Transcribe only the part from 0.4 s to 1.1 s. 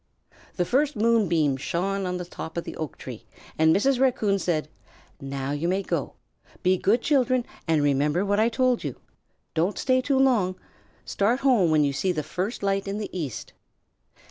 The first